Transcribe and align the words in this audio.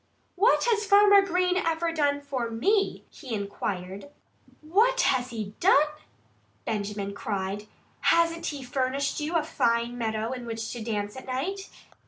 "What 0.35 0.63
has 0.63 0.83
Farmer 0.83 1.21
Green 1.21 1.55
ever 1.57 1.91
done 1.91 2.21
for 2.21 2.49
me?" 2.49 3.03
he 3.11 3.35
inquired. 3.35 4.09
"What 4.61 5.01
has 5.01 5.29
he 5.29 5.53
done?" 5.59 5.75
Benjamin 6.65 7.13
cried. 7.13 7.67
"Hasn't 7.99 8.47
he 8.47 8.63
furnished 8.63 9.19
you 9.19 9.35
a 9.35 9.43
fine 9.43 9.99
meadow 9.99 10.31
in 10.31 10.47
which 10.47 10.71
to 10.73 10.83
dance 10.83 11.15
at 11.15 11.27
night? 11.27 11.69